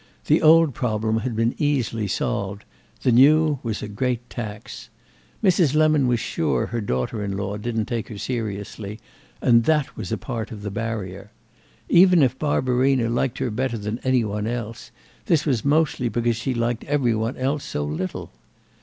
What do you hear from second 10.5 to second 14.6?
of the barrier. Even if Barbarina liked her better than any one